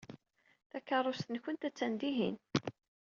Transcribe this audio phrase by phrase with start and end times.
[0.71, 2.37] Takeṛṛust-nwent attan dihin.